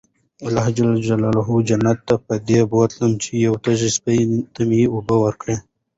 الله 0.47 0.67
جنت 1.69 1.97
ته 2.07 2.15
پدې 2.27 2.59
بوتله 2.71 3.07
چې 3.23 3.31
يو 3.45 3.53
تږي 3.63 3.89
سپي 3.97 4.17
ته 4.53 4.61
ئي 4.71 4.83
اوبه 4.93 5.15
ورکړي 5.23 5.55
وي 5.57 5.63